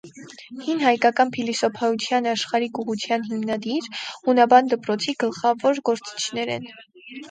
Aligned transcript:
Հին 0.67 0.79
հայկական 0.83 1.31
փիլիսոփայութեան 1.35 2.29
աշխարհիկ 2.33 2.83
ուղղութեան 2.85 3.29
հիմնադիր, 3.29 3.93
յունաբան 4.03 4.77
դպրոցի 4.77 5.19
գլխաւոր 5.27 5.87
գործիչներէն։ 5.95 6.73